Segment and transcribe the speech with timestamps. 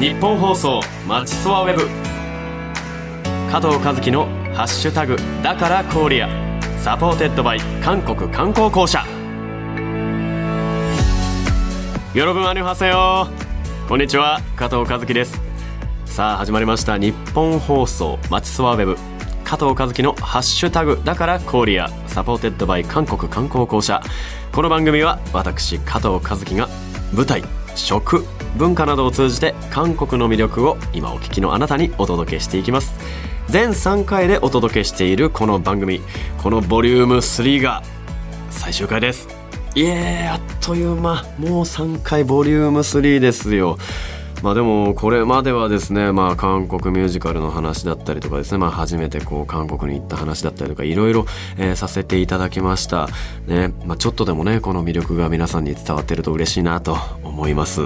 [0.00, 1.88] ニッポン放送マチソワ Web。
[3.48, 9.04] 加藤和樹の「ハッシュタグだから KOREA」supported by 韓国観光公社。
[12.12, 13.28] 여러분 안녕하세요。
[13.88, 15.40] こんにちは加藤和樹です。
[16.06, 16.98] さあ始まりました。
[16.98, 18.98] ニッポン放送マチソワ Web。
[19.44, 24.02] 加藤和樹のハッシュタグだから KOREA。supported by 韓国観光公社。
[24.50, 26.68] この番組は私加藤和樹が
[27.12, 27.44] 舞台
[27.76, 28.26] 食
[28.56, 32.94] 文化などを通じて韓国の魅力を今お聞きのあなたにお届けしていきます。
[33.48, 36.00] 全3回でお届けしているこの番組
[36.42, 37.82] このボリューム3が
[38.50, 39.28] 最終回です。
[39.74, 41.24] いえあっという間。
[41.38, 43.76] もう3回ボリューム3ですよ。
[44.44, 51.24] まあでもこれまではですねまあ韓国ミュージカルの話だったりとかですねまあ初めてこう韓国に行った話だったりとかいろいろ、
[51.76, 53.08] させていただきました。
[53.46, 57.80] ねまあちょっとでもねこの魅力が皆さんに伝わってると嬉しいなと思います。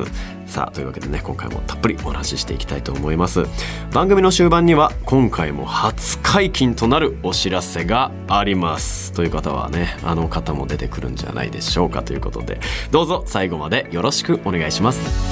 [0.47, 3.45] さあというわけでね今回もたっぷりお話ししていきたいと思います。
[3.93, 9.13] 番組の終盤には今回も初解禁となるお知らせがあります。
[9.13, 12.59] という方はねあの方も出てくるんじゃないでしょうかということで
[12.91, 15.28] どうぞ最後までよろしくお願いします。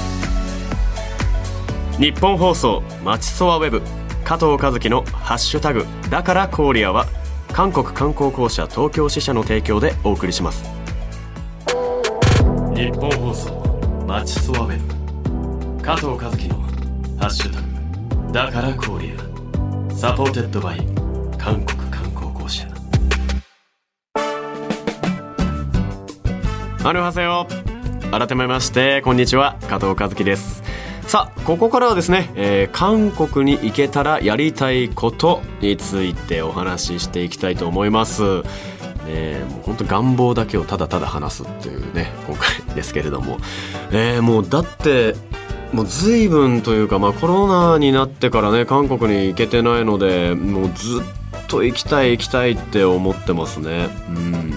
[1.99, 3.81] 日本放送まちそわウェブ。
[4.23, 7.07] 加藤和樹のハッシュタグだから KOREA は
[7.53, 10.63] 韓国観光公社東京支社の提供でお送りします。
[12.75, 15.81] ニッポン放送マチソワ Web。
[15.81, 16.57] 加藤和樹の
[17.17, 19.13] ハッシュタグだから KOREA
[19.89, 20.85] supported by
[21.39, 22.67] 韓国観光公社。
[26.83, 27.47] 안녕하세요
[28.11, 29.57] 改めましてこんにちは。
[29.67, 30.66] 加藤和樹です。
[31.07, 38.23] さあここからはですね、えー、韓国に行けたらやりたいことについてお話ししていきたいと思います。
[39.05, 43.37] えー、もう本当願望だけをただただ話すっていうね今回ですけれども、
[43.91, 45.15] えー、もうだって
[45.71, 53.87] もう随分というか、まあ、コロナになってからね韓国に行けてないのでもうずっと行きたい行きたいって思ってますね。
[54.09, 54.53] うん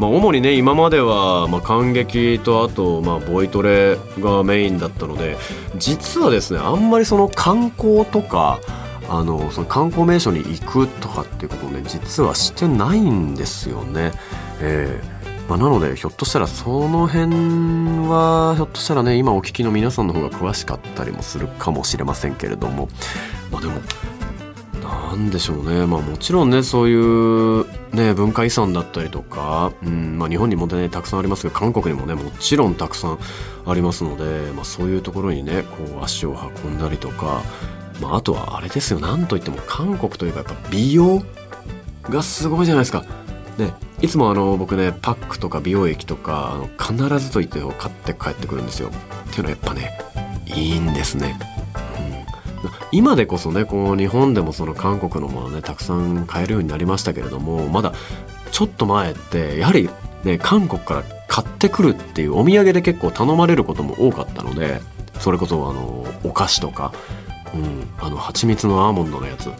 [0.00, 5.36] まあ、主にね今までは、まあ、感激とあと、まあ、ボイトレがメインだったので
[5.76, 8.60] 実はですねあんまりその観光とか
[9.10, 14.12] あのその観光名所に行くとかっていうことをね実はしてないんですよね。
[14.60, 17.26] えーまあ、なのでひょっとしたらその辺
[18.08, 22.88] はひょっとしたらね今お聞きの皆さんの方が詳しかったりもするかもしれませんけれども
[23.50, 23.80] まあでも
[24.90, 33.18] なんでしょうね、まあ、もちろんねそういう、ね、文化遺産だったりとか、うんまあ、日本にもねたくさんありますけど韓国にもねもちろんたくさん
[33.66, 37.42] ありますので、まあ、そういうところにねこう足を運んだりとか、
[38.00, 41.22] まあ、あとはあれですよなんといっても韓国といえばやっぱ美容
[42.04, 43.04] がすごいじゃないですか。
[43.58, 48.88] ね、いつもあの僕ねパックとか美容液とかあの必ずと言って買って帰ってくるんですよ。
[48.88, 49.98] っていうのはやっぱね
[50.46, 51.38] いいんですね。
[52.92, 57.92] 今でこそねこう日本でもその韓国のものねたくさん買えるようになりましたけれどもまだ
[58.50, 59.88] ちょっと前ってやはり
[60.24, 64.80] ね韓国から買ってくるっていうお土産で結構頼まれることも多かったので
[65.20, 66.92] それこそあのお菓子とか、
[67.54, 69.50] うん、あの蜂蜜のアーモンドのやつ。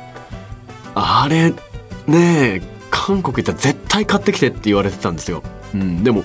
[0.95, 1.55] あれ
[2.07, 5.43] ね韓国行ったら絶対買ってきてって言われてたんですよ、
[5.73, 6.25] うん、でも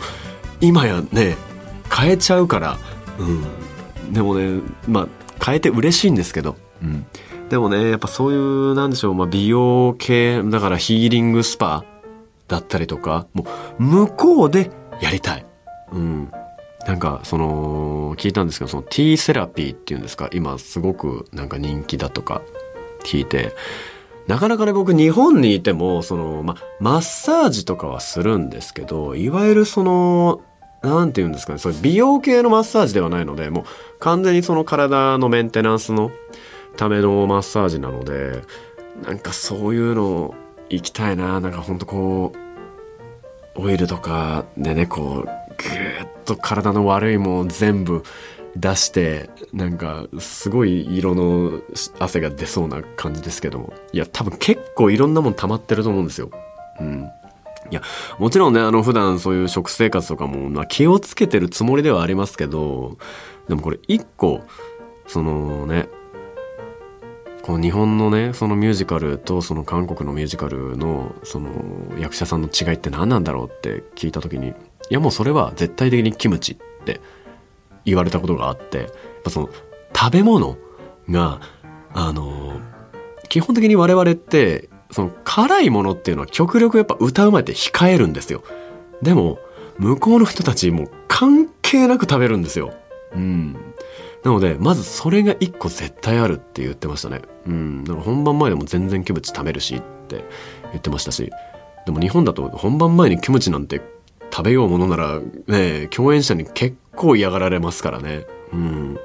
[0.60, 1.38] 今やね
[1.88, 2.78] 買えちゃうから、
[3.20, 11.84] うん、でもねまあ買えて嬉しいんですけどうん、でもねやっぱそういうなんでしょう、まあ、美容系だからヒーリングスパ
[12.48, 13.46] だったりとかも
[13.80, 14.70] う向こうで
[15.02, 15.46] やりたい。
[15.92, 16.32] うん、
[16.88, 22.42] なんかその聞いたんですけどそのティーセラピーっていうんですか今すごくなんか人気だとか
[23.04, 23.54] 聞いて
[24.28, 30.42] なかなかね僕日本にいてもその、ま、マッサージとかはするんですけどいわゆるその
[30.82, 33.66] 何て言うんですかねそういう美容系のマッサージではないのでもう
[34.00, 36.12] 完全にその体のメンテナンスの
[36.76, 38.42] ためのマッサージなので
[39.04, 40.36] なんかそういうの
[40.70, 41.40] 行きたいな。
[41.40, 42.34] なんかほんとこ
[43.56, 48.04] うオイルとかでねこうぐーっと体の悪いもん全部
[48.56, 51.62] 出してなんかすごい色の
[52.00, 53.74] 汗が出そうな感じですけども。
[53.92, 56.30] いや多分結構いろんなもん溜まってると思うんですよ。
[56.80, 57.10] うん。
[57.72, 57.82] いや、
[58.20, 62.98] もちろんね、あの、普段そういう食生活とかも、まあ、気をつけてるつもりではありますけど、
[63.48, 64.42] でもこれ一個、
[65.08, 65.90] そのね、
[67.46, 71.52] この日本のねそのミュージカルとその韓国のミュージカルのその
[72.00, 74.54] 役者さんの違いって何なんだろうって聞いた時にい
[74.90, 77.02] やもうそれは絶対的にキムチって
[77.86, 78.88] 言われたことがあってやっ
[79.26, 79.50] ぱその
[79.96, 80.58] 食べ物
[81.08, 81.40] が
[81.94, 82.60] あの
[83.30, 88.44] 基本的に我々ってその辛いものっていうのは極力やっぱ歌う前って控えるんですよ。
[89.04, 89.38] でも
[89.78, 92.74] 向こうの人たちも関係なく食べるんですよ。
[93.14, 93.56] うん。
[94.26, 97.22] なので、まずそれが一個絶対あるって言ってましたね。
[97.46, 97.84] うん。
[97.84, 100.26] だから本番前でも全然キムチ食べるしって
[100.72, 101.32] 言ってましたし。
[101.86, 103.82] でも日本だと本番前にキムチなんて
[104.32, 108.26] 食べようものならね、共演者に結構嫌がられますからね。
[108.52, 109.00] うん。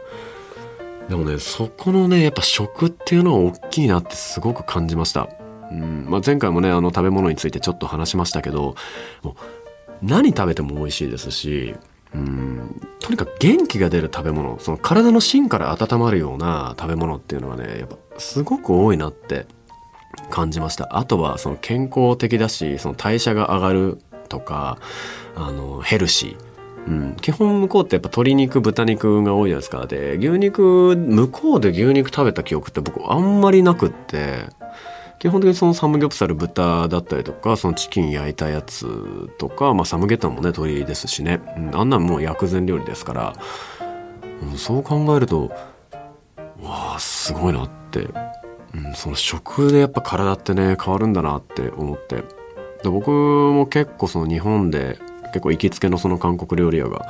[1.11, 5.29] でもね、そこのね、やっぱ食っていうのは大きいなってすごく感じました。
[5.71, 8.75] うんまあ、前回もね、あの食べ物についてちょっと話しましたけど、
[9.23, 9.35] もう
[10.03, 11.75] 何食べても美味しいですし、
[12.15, 12.81] うん。
[13.01, 19.47] とにかく元気が出る食べ物その体の芯から温まるような食べ物っていうのはねやっぱすごく多いなって
[20.31, 20.97] 感じました。
[20.97, 24.79] あとはその健康的だしその代謝が上がるとか
[25.35, 26.51] あのヘルシー。
[26.87, 29.87] うん、基本向こうってやっぱ鶏肉豚肉が多いじゃないですか。
[29.87, 34.47] で牛肉向こうで牛肉食べた記憶って僕あんまりなくって
[35.21, 43.33] 基本的にそのサムギョプサル豚だったりとかそのチキン焼いたやつとか、まあ、サムゲタンもね鶏ですしね、うん、あんなんもう薬膳料理ですから、
[44.43, 45.53] うん、そう考えると
[46.63, 48.09] わあすごいなって、
[48.75, 52.25] うん、その食でやっぱ体ってね変わるんだなって思って。
[52.83, 54.99] で僕も結構その日本で
[55.35, 57.07] 結構行きつけのその韓国料理屋が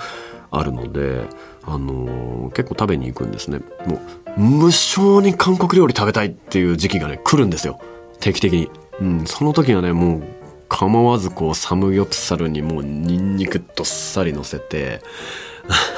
[0.50, 1.28] あるので、
[1.62, 3.60] あのー、結構食べに行くんですね。
[3.86, 4.00] も
[4.36, 7.78] う無性に韓国料理食べたいっていう時期がね来るんですよ。
[8.20, 8.70] 定期的に。
[9.00, 10.22] うん、その時はね、もう
[10.68, 15.00] 構わずこうサムギョプサルにもうニンニクどっさり乗せて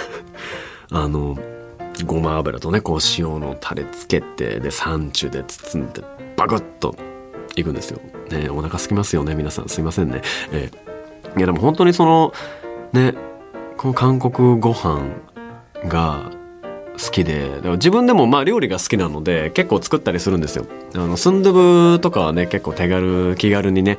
[0.91, 1.37] あの、
[2.07, 6.03] ごま油とね、こう塩のタレつけて、で、サンチュで包んで、
[6.37, 6.95] バクッと
[7.57, 8.01] いくんですよ。
[8.31, 9.69] ね、お腹すきますよね、皆さん。
[9.69, 10.23] すいませんね。
[10.53, 12.33] えー、いや、でも本当にその、
[12.93, 13.15] ね、
[13.77, 15.03] この韓国ご飯
[15.89, 16.31] が
[16.93, 20.67] 好きでで自分でもまあ料理が好きなので結構作ったりするんですよ。
[20.95, 23.99] あのスンドゥブとかはね結構手軽気軽にね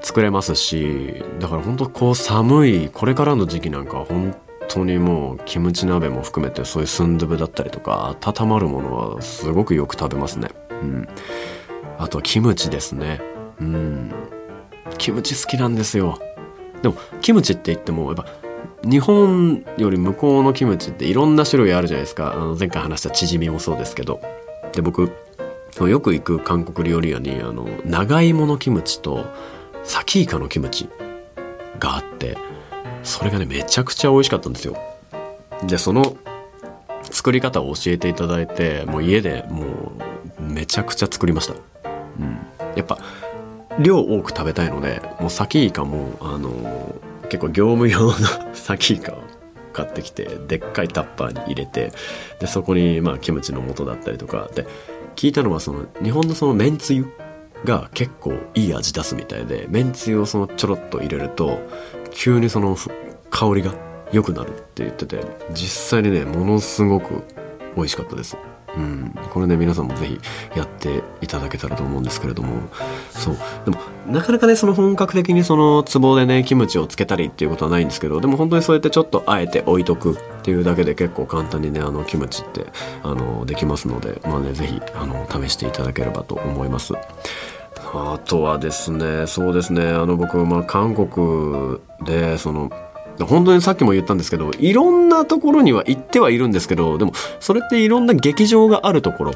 [0.00, 4.34] 作れますしだから本当こう寒いこれからの時期なんか本
[4.68, 10.48] 当にもうキムチ鍋も含めてそういうスンドゥブだったりとか温まるものはすごくよく食べますね。
[10.70, 11.08] うん。
[11.98, 13.20] あとキムチですね。
[13.60, 14.12] うん。
[14.96, 16.18] キムチ好きなんですよ。
[16.82, 18.26] でもキムチって言ってもやっぱ
[18.84, 22.32] 日本より向こうのキムチっていろんな種類あるじゃないですか。
[22.32, 24.20] あの前回話したチヂミもそうですけど。
[24.72, 25.10] で僕
[25.80, 29.26] よく行く韓国料理屋にあの長芋のキムチと
[29.82, 30.88] サキイカのキムチ
[31.78, 32.36] があって
[33.02, 34.76] それがねめちゃくちゃ美味しかったんですよ。
[35.64, 36.16] でその
[37.10, 39.92] 作り方を教えていただいてもう家でも
[40.38, 42.38] うめちゃくちゃ作りました、うん、
[42.76, 42.98] やっぱ
[43.78, 46.94] 量多く食べたいのでもうサキイカもあの
[47.30, 48.12] 結構業務用の
[48.54, 49.22] サキイカを
[49.72, 51.92] 買ってきてでっかいタッパーに入れて
[52.40, 54.50] でそこにまあキムチの素だったりとか。
[54.54, 54.66] で
[55.16, 57.06] 聞いたのはその日本のそのめんつゆ
[57.64, 61.60] が結構いい味出すみたいでめんつゆをそのちょろっと入れると
[62.10, 62.76] 急にその
[63.28, 63.74] 香りが
[64.12, 67.22] 良くなるって言ってて実際にねものすごく
[67.76, 68.36] 美味しかったです。
[68.76, 70.20] うん、これね皆さんもぜひ
[70.56, 72.68] やっていただけたらと思うんですけれども。
[73.10, 73.36] そう。
[73.64, 82.66] でもなかなかねその本格的にその壺でねキムチをつけたりっていうことはないんですけどでも本当にそうやってちょっとあえて置いとくっていうだけで結構簡単にねあのキムチって
[83.02, 86.94] あのできますのでまあねぜひあの試していただければと思います。
[87.92, 92.70] あとはですねそうですねあの僕、まあ、韓国でその
[93.18, 99.32] 本当にさっきも言ったんですけどいろんなところには行ってはいるんですけどでもそれっていろんな劇場があるところ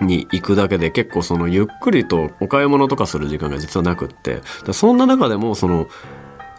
[0.00, 4.40] に行くだけで結構そのゆっくりとお買い物とかする時間が実はなくって
[4.72, 5.88] そんな中でもその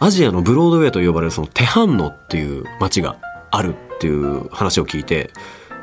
[0.00, 3.16] アジアのブロードウェイと呼ばれるそのテハンノっていう街が
[3.50, 5.30] あるっていう話を聞いて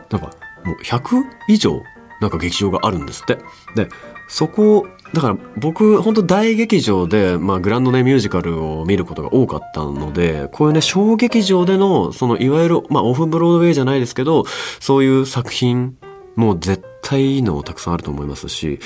[0.09, 0.31] なんか
[0.63, 1.81] もう100以上
[2.21, 3.37] なんか劇場があるんですって。
[3.75, 3.89] で
[4.27, 14.45] そこだから僕本当大劇場で、まあ、グランドねミュージカルを見ることが多かったのでこういうね小劇場でのそのいわゆる、まあ、オフブロードウェイじゃないですけど
[14.79, 15.97] そういう作品
[16.35, 18.79] も絶対いいのたくさんあると思いますし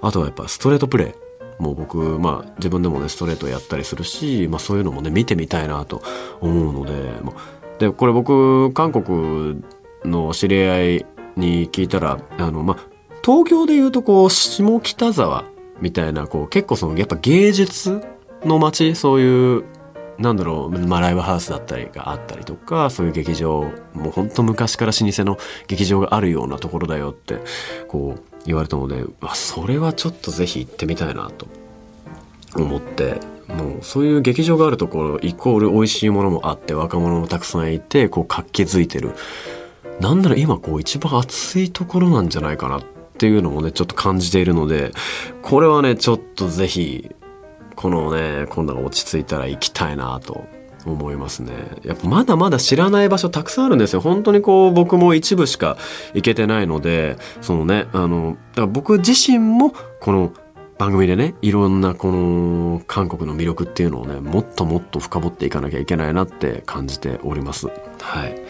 [0.00, 1.16] あとはやっぱストレートプレ
[1.58, 6.02] イもう僕、まあ、自分でもねストレートやったりするし、まあ、そういうのもね見てみたいなと
[6.40, 9.62] 思うので、まあ、でこれ僕韓国
[10.04, 11.06] の知り合い
[11.36, 12.76] に聞いたらあの、まあ、
[13.24, 18.02] 東京でいうとこう下北沢みたいなこう結構そのやっぱ芸術
[18.44, 19.64] の街そういう
[20.18, 27.40] なんだろう、まあ、ライブハウスだったりがあったりとかそういう劇場もうほんと昔から老舗の劇場があるようなところだよって
[27.88, 31.46] こう言われたのであそれはちょっとぜひ行ってみたいなと。
[32.62, 39.12] 思ってもうそういう劇場があるところイコール美味しいものもあって若者もたくさんいてこう活気づいてる。
[40.00, 42.82] なんなら今こう一番暑いところなんじゃないかなっ
[43.14, 44.90] っていうのもね、ちょっと感じているので、
[45.42, 47.14] これはね、ちょっとぜひ、
[47.76, 50.44] このね、今度が落ち着いたら行きたいなと
[50.84, 51.52] 思いますね。
[51.84, 54.00] やっぱまだまだ知らない場所たくさんあるんですよ。
[54.00, 55.76] 本当にこう僕も一部しか
[56.12, 60.32] 行けてないので、そのね、あの、だから僕自身もこの
[60.76, 67.68] 番組でね、いろんなこの韓国の魅力っていうのをね、もっともっと深掘っていかなきゃいけないなって感じております。
[68.00, 68.42] はい。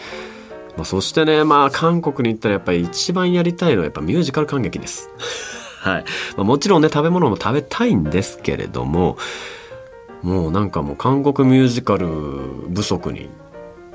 [0.76, 5.10] まあ、そしてね、まあ韓国に行ったらやっぱり一番やりたいのはやっぱミュージカル感激です。
[5.80, 6.04] はい。
[6.36, 9.18] まあ、もちろんね、食べ物も食べたいんですけれども、
[10.22, 12.06] もうなんかもう韓国ミュージカル
[12.74, 13.28] 不足に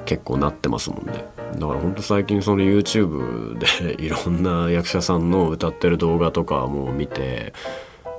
[0.06, 1.26] 結構なってますもんね。
[1.54, 7.54] だからほんと最近その YouTube でいろんな役者さんの歌ってる動画とかも見て、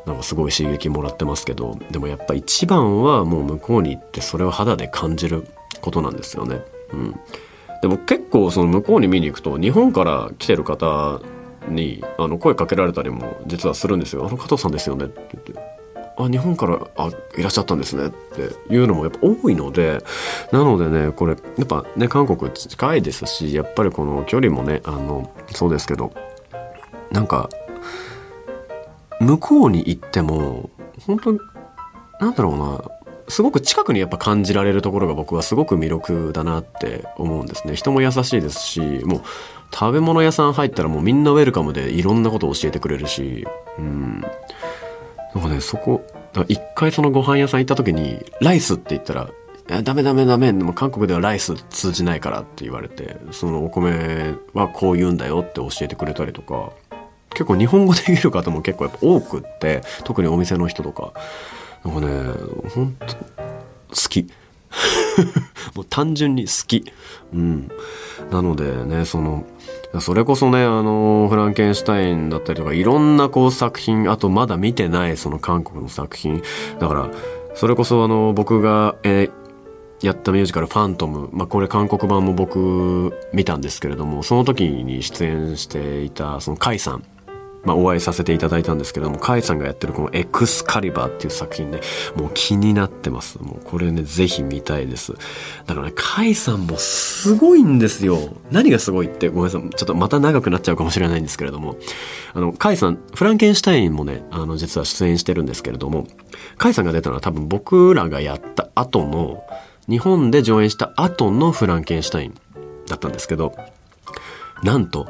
[0.04, 5.46] なんかすごい刺激もらってますけど、でもやっぱ一番はもう向こうに行ってそれを肌で感じる
[5.80, 6.62] ことなんですよね。
[6.92, 7.20] うん。
[7.82, 11.20] でも結構その向こうに見に行くと日本から来てる方
[11.68, 14.26] にあの声かけられたりも実はするんですよ。
[14.26, 15.80] あの加藤さんですよねって言って。
[16.16, 20.02] あ、日本からあいらっしゃったんですねっていうのもやっぱ多いので、
[20.52, 26.12] なのでね、これやっぱね、韓国近いですし、やっぱりこの距離もね、あの、そうですけど、
[27.10, 27.49] なんか、
[29.20, 30.70] 向こうに行っても、
[31.06, 31.32] 本当
[32.20, 32.84] なんだろうな、
[33.30, 37.75] すごく近くにやっぱ感じられるところが僕はすごく魅力だなって思うんですね。
[37.75, 39.22] 人も優しいですし、もう
[39.72, 43.46] 食べ物屋さん入ったらもうみんなウェルカムでいろんなことを教えてくれるし、
[43.78, 44.20] うん。
[45.34, 46.04] なんかね、そこ、
[46.49, 49.30] 一回そのご飯屋さん行った時に、ライスって言ったら、
[49.82, 56.72] ダメダメダメ、でも韓国ではライス通じないからって言われて、そのお米はこう言うんだよって教えてくれたりとか、
[57.30, 61.12] 結構日本語できる方も結構やっぱ多くって、特にお店の人とか、
[61.84, 62.32] なんかね、
[62.75, 63.06] ほんと、
[63.88, 64.26] 好き。
[65.75, 66.84] もう単純に好き。
[67.34, 67.68] うん。
[68.30, 69.44] なのでね、その、
[69.99, 76.42] それこそね、あの、フランケンシュタインだったりとか、いろんなこう作品、あとまだ見てないその韓国の作品。
[76.78, 77.10] だから、
[77.54, 79.40] それこそあの、僕が、えー
[80.02, 87.04] やったミュージカル「ファントム」まあ、これ韓国版も僕見たんですけれどもその時に出演していたその甲斐さん
[87.64, 91.80] まあ、お会いさせていただいたんですけども、カイさんがやってるこのエクスカリバーっていう作品ね、
[92.16, 93.38] もう気になってます。
[93.38, 95.12] もうこれね、ぜひ見たいです。
[95.66, 98.18] だからね、カイさんもすごいんですよ。
[98.50, 99.60] 何がすごいって、ごめんなさい。
[99.70, 101.76] ちょっとまた長くなっちゃうかもしれないんですけれども、
[102.32, 106.06] あの、カイさん、フランケンシュタインもね、あの、実は出演してるんですけれども、
[106.56, 109.44] カイさんが出たのは多分僕らがやった後の、
[109.88, 112.34] 日本で上演した後のフランケンシュタイン
[112.86, 113.52] だったんですけど、
[114.62, 115.06] なんと、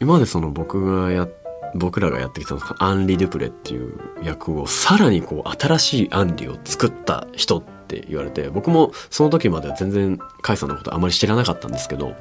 [0.00, 1.39] 今までその僕がやっ
[1.74, 12.14] 僕らがやってきたのがアンリ・デュプレっていう役をさらにこう新しいアンリを作った人って言われて僕もその時までは全然カイさんのことあまり知らなかったんですけど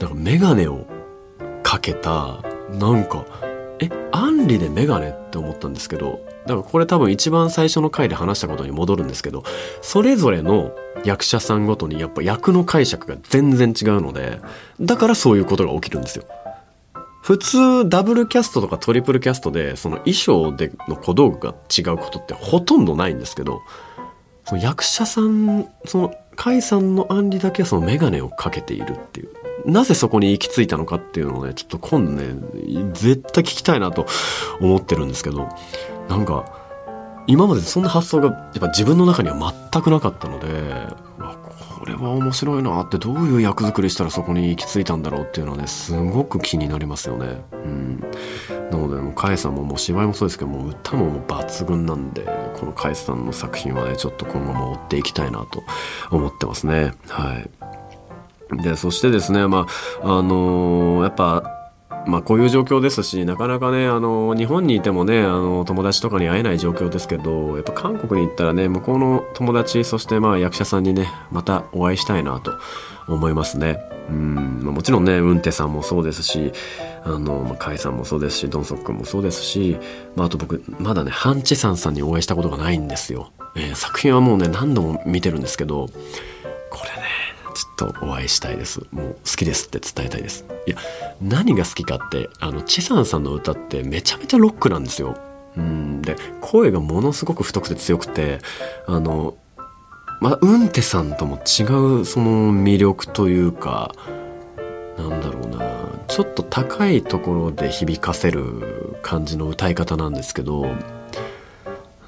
[0.00, 0.86] なんかメガネを
[1.62, 3.24] かけたなんか
[3.80, 9.44] えアンリでメガネって思ったんですけどだからこれ多分一番最初の回で話したことに戻るんですけど
[9.80, 10.72] それぞれの
[11.04, 14.40] 役者さんごとにやっぱ役の解釈が全然違うので
[14.80, 16.24] だからそういうことが起きるんですよ。
[17.22, 23.62] 普通ダブルキャストとかトリプルキャストでその衣装での小道具が違うことってほとんどないんですけど
[24.44, 29.30] その役者さんその甲斐さんの案里だけはその眼鏡をかけているっていう。
[29.64, 32.34] なぜそこに行き着いたのかっていうのをねちょっと今度ね
[32.94, 34.06] 絶対聞きたいなと
[34.60, 35.48] 思ってるんですけど
[36.08, 36.44] なんか
[37.28, 40.48] 今までそんな発想がやっぱ自分の中には全くなかったので
[41.82, 47.42] これは面白いなってどういう役作りしたらそこに行き着いたんだろうっていうのはねすごく気になりますよね。
[47.50, 48.00] うん、
[48.70, 52.24] なのでもうカエさんももう芝居もそうですけどもう歌ももう抜群なんで
[52.54, 55.64] このカエさんの作品はねちょっと今後も追っていきたいなと
[56.12, 56.92] 思ってますね。
[57.08, 57.50] はい。
[58.62, 59.66] で、そしてですね、ま
[60.02, 61.61] あ、あのー、やっぱ、
[62.06, 72.58] まあこういう状況ですしなかなかねあの日本にいてもねあの友達とかに会えない状況ですけどやっぱ韓国に行ったらね向こうの友達そしてまあ役者さんにねまたお会いしたいなと
[73.08, 73.78] 思いますね。
[74.08, 76.52] うんもちろんね運手さんもそうですし
[77.04, 79.78] あの、まあ、カイさんもそうですしドンソク君もそうですし、
[80.16, 83.30] まあ、あと僕まだねハンチさんさんにお会いしたことがないんですよ。
[83.54, 85.88] えー、作品はもうね何度も見てるんですけど
[86.70, 87.01] これね
[87.82, 88.80] とお会いしたいです。
[88.90, 90.44] もう好きですって伝えたいです。
[90.66, 90.76] いや、
[91.20, 95.16] 何が好きかって、あの、チサンさんの歌ってめちゃめちゃロックなんですよ。
[95.56, 98.38] うん、で、声がものすごく太くて強くて、
[98.86, 99.34] あの、
[100.20, 103.92] まあ、うんてさんとも違うその魅力というか、
[104.96, 105.60] なんだろうな、
[106.06, 110.66] ちょっと高いところで響かせる感じの歌い方なんですけど、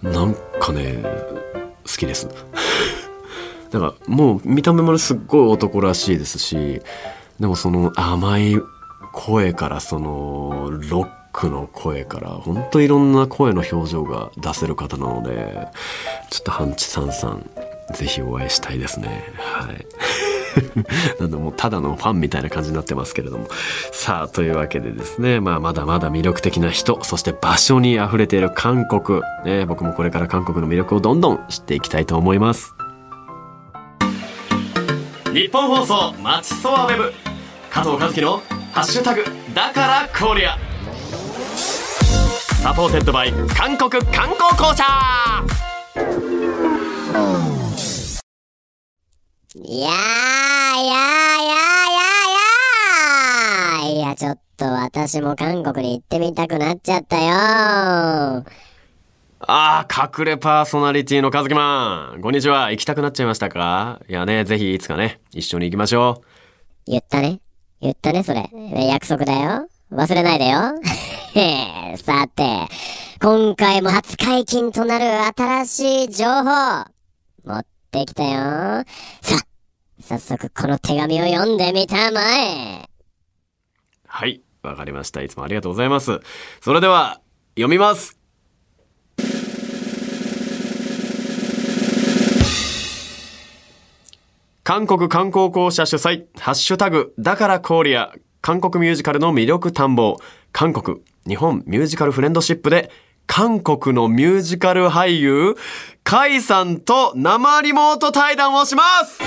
[0.01, 1.03] なんかね、
[1.85, 2.29] 好きです。
[3.75, 6.81] だからもう見た目もすっごい男らしいですし
[7.41, 8.55] でもその甘い
[9.13, 15.67] 声からそのロックの声から本当いろんな声の表情が出せる方なので
[16.31, 17.51] ちょっとハンチさんさん
[17.93, 19.25] ぜひお会いしたいですね。
[19.37, 19.87] はい。
[21.21, 23.47] なんでもうただのファンみたいな感じになってますけれども。
[23.93, 32.75] さあというわけでですね、まあ、まだまだ魅力的な人そして場所にあふれている韓国、ね、僕もこれから韓国の魅力をどんどん知っていきたいと思います。
[35.35, 37.13] ニッポン放送マチソワ Web。
[37.69, 44.85] 加藤和樹のハッシュタグだから KOREA。supported by 韓国観光公社。
[49.57, 58.45] いやー、いやー、いやー、いやー、いや、ちょっと私も韓国に行ってみたくなっちゃったよ。
[59.47, 62.23] ああ、隠れパーソナリティの和樹マン。
[62.23, 62.71] こんにちは。
[62.71, 64.01] 行きたくなっちゃいましたか？
[64.09, 66.23] いやね、ぜひいつかね、一緒に行きましょ
[66.87, 66.91] う。
[66.91, 67.41] 言ったね。
[67.83, 68.49] 言ったね、それ。
[68.89, 69.69] 約束だよ。
[69.93, 70.61] 忘れないでよ。
[71.99, 72.69] さて、
[73.21, 75.05] 今回も初解禁となる
[75.37, 76.85] 新しい情報、
[77.45, 78.85] 持ってきたよ。
[79.21, 79.43] さ、
[80.01, 82.89] 早速この手紙を読んでみたまえ。
[84.07, 85.21] はい、わかりました。
[85.21, 86.21] いつもありがとうございます。
[86.63, 87.21] それでは、
[87.57, 88.24] 読みます。
[94.65, 100.17] 韓国観光公社主催、ハッシュタグ、だからコーリア、韓国ミュージカルの魅力探訪、
[100.53, 102.91] 韓国、日本ミュージカルフレンドシップで、
[103.27, 105.55] 韓国のミュージカル俳優、
[106.03, 109.21] カイさんと生リモート対談をします!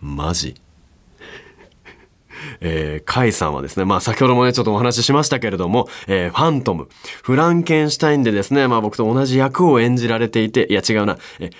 [0.00, 0.63] マジ。
[2.60, 6.88] えー、カイさんはですね、まあ先ほどもね、ちょっとお話ししましたけれども、えー、ファントム、
[7.22, 11.52] フランケンシュタインでですね、まあ僕と同じ役を演じられていて、いや違うな、えー、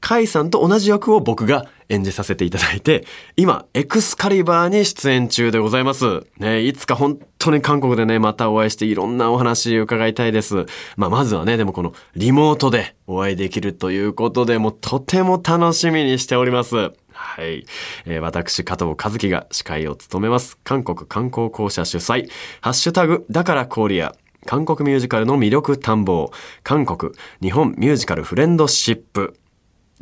[0.00, 3.04] カイさんと同じ役を僕が演じさせていただいて、
[3.36, 6.26] 今、エクスカリバーに出演中でございます。
[6.38, 10.66] ね、いつか本当に韓国でね、またお会いしていろんなお話伺いたいです。
[10.96, 16.92] まあ、まずはね、でもこのリモートでお会いできるということで、もうとても楽しみにしております。
[17.18, 17.66] はい。
[18.06, 20.56] えー、私、加藤和樹が司会を務めます。
[20.62, 22.28] 韓国観光公社主催、
[22.60, 24.14] ハッシュタグ、だからコリア。
[24.46, 26.30] 韓国ミュージカルの魅力探訪。
[26.62, 29.36] 韓国、日本ミュージカルフレンドシップ。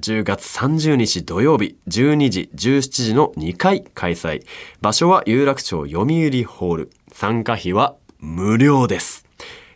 [0.03, 4.45] 10月30日土曜日12時17時の2回開催。
[4.83, 6.91] 場所は有楽町読売ホール。
[7.13, 9.26] 参加費は無料です。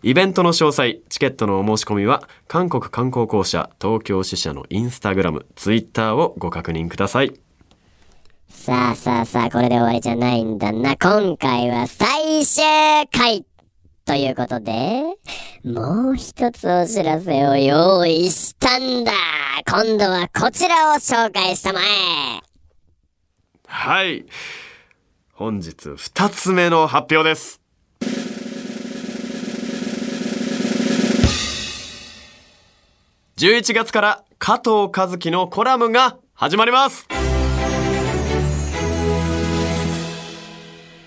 [0.03, 7.39] イベントの詳細、チケットのお申し込みは、韓国観光公社東京支社のインスタグラム、ツイッターをご確認ください。
[8.49, 10.97] さあさあさあ、これで終わりじゃないんだな。
[10.97, 12.65] 今回は最終
[13.13, 13.45] 回
[14.07, 15.03] ということで、
[15.65, 19.13] もう一つお知らせを用意したんだ
[19.67, 22.41] 今度はこちらを紹介したまえ
[23.67, 24.25] はい。
[25.35, 27.60] 本日二つ目の発表です。
[33.41, 37.09] 11月から加藤和樹のコラムが始まります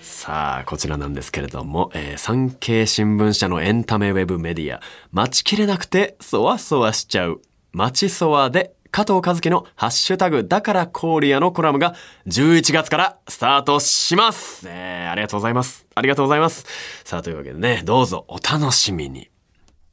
[0.02, 4.80] さあ、こちらなんですけれども、えー、産経新聞社のエンタメウェブメディア、
[5.12, 11.94] 待ちきれなくてそわそわしちゃう、待ちそわで加藤和樹のハッシュタグだからコーリアのコラムが
[12.26, 14.66] 11月からスタートします。
[14.68, 15.86] えー、ありがとうございます。
[15.94, 16.66] ありがとうございます。
[17.04, 19.30] さあ、というわけでね、どうぞお楽しみに。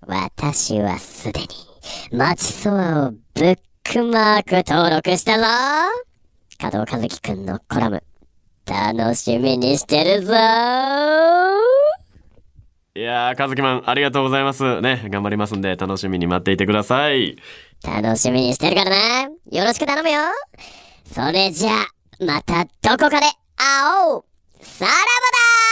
[0.07, 1.70] 私はすでに、
[2.11, 5.45] 待ちそわをブックマーク登録したぞ
[6.59, 8.03] 加藤和樹くんのコラム、
[8.65, 10.33] 楽しみにしてるぞ
[12.93, 14.81] いやー、かずきマン、ありがとうございます。
[14.81, 17.37] ね、頑張りますんで、楽しみに待っていてください。
[17.83, 19.21] 楽しみにしてるからな。
[19.23, 20.19] よろしく頼むよ。
[21.05, 24.25] それじゃあ、またどこかで会おう
[24.61, 25.70] さらばだ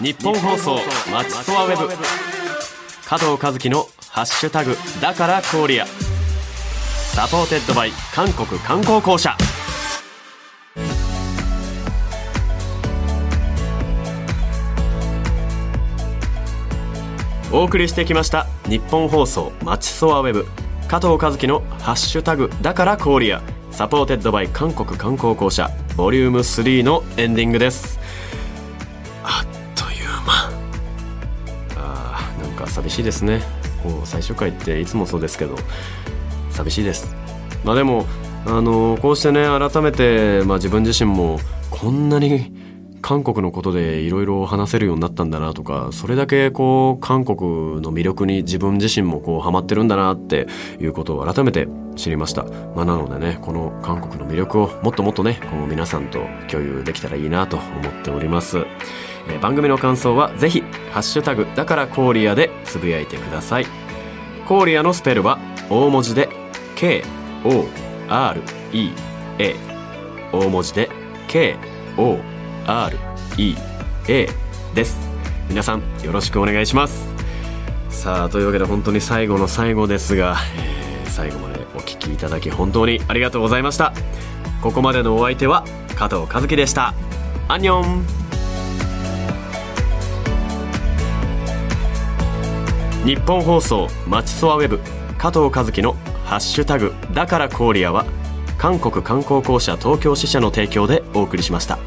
[0.00, 0.78] 日本放送、
[1.12, 1.88] マチソワウェブ。
[3.06, 9.36] 加藤和樹のハッシュタグ、だから KOREA。supported by 韓国観光公社
[17.52, 20.46] お送りしてきましたニッポン放送まちそわウェブ
[20.86, 27.98] 加藤和樹のハッシュタグだから KOREA supported by 韓国観光公社ボリューム3のエンディングです
[32.70, 33.42] 寂しいですね。
[33.82, 35.56] こう最終回っていつもそうですけど
[36.50, 37.14] 寂しいです。
[37.64, 38.06] まあでも
[38.46, 41.38] あのこうしてね改めて、まあ、自分自身も
[41.70, 42.52] こんなに
[43.02, 50.46] 韓国のことでいろいろ話せるようになったんだなとかそれだけこう韓国の魅力に自分自身もこうハマってるんだなって
[50.80, 58.58] いうことを改めて知りました、まあ、なのでねこの韓国の魅力をもっともっとねこう皆さんと共有できたらいいなと思っております。
[58.58, 63.66] えー番組の感想はぜひハッシュタグだからコーリアでつぶやいてください。
[64.46, 66.28] コーリアのスペルは大文字で
[66.76, 67.04] K-O-R-E-A
[70.32, 70.88] 大文字で
[71.28, 72.18] K-O-R-E-A
[74.74, 74.98] です。
[75.48, 77.08] 皆さんよろしくお願いします。
[77.88, 80.80] さあというわけで本当に最後の最後ですが、えー
[81.10, 83.92] 最後までお聞きいただき本当にありがとうございました。
[84.62, 85.64] ここまでのお相手は
[85.96, 86.94] 加藤和樹でした。
[87.48, 88.19] アンニョン。
[93.04, 94.78] 日本放送まちそわウェブ
[95.16, 95.94] 加藤和樹の
[96.26, 98.04] 「ハッシュタグだからコーリア」は
[98.58, 101.78] 韓国観光公社東京支社の提供でお送りしました。